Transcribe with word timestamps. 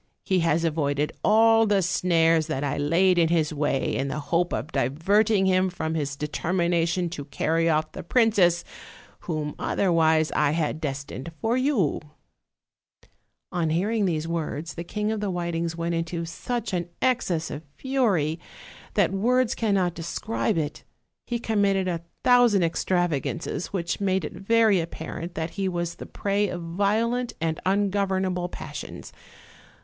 He 0.25 0.39
has 0.39 0.63
avoided 0.63 1.11
all 1.23 1.67
the 1.67 1.83
snares 1.83 2.47
that 2.47 2.63
I 2.63 2.75
laid 2.75 3.19
in 3.19 3.27
his 3.27 3.53
way 3.53 3.95
in 3.95 4.07
the 4.07 4.17
hope 4.19 4.51
of 4.51 4.71
diverting 4.71 5.45
him 5.45 5.69
from 5.69 5.93
his 5.93 6.15
determination 6.15 7.07
to 7.11 7.25
carry 7.25 7.69
off 7.69 7.91
the 7.91 8.01
princess, 8.01 8.63
whom 9.19 9.53
otherwise 9.59 10.31
I 10.31 10.53
had 10.53 10.81
destined 10.81 11.31
for" 11.39 11.53
OLD, 11.55 11.69
OLD 11.69 12.01
FAIRY 12.01 12.09
TALES. 13.01 13.11
313 13.51 13.61
On 13.61 13.69
hearing 13.69 14.05
these 14.05 14.27
words 14.27 14.73
the 14.73 14.83
King 14.83 15.11
of 15.11 15.19
the 15.19 15.29
"Whitings 15.29 15.75
went 15.75 15.93
into 15.93 16.25
such 16.25 16.73
an 16.73 16.89
excess 16.99 17.51
of 17.51 17.61
fury 17.75 18.39
that 18.95 19.11
words 19.13 19.53
cannot 19.53 19.93
describe 19.93 20.57
it; 20.57 20.83
he 21.27 21.37
committed 21.37 21.87
a 21.87 22.01
thousand 22.23 22.63
extravagances, 22.63 23.67
which 23.67 24.01
made 24.01 24.25
it 24.25 24.33
very 24.33 24.79
apparent 24.79 25.35
that 25.35 25.51
he 25.51 25.69
was 25.69 25.93
the 25.93 26.07
prey 26.07 26.49
of 26.49 26.59
violent 26.63 27.33
and 27.39 27.59
un 27.67 27.91
governable 27.91 28.49
passions. 28.49 29.13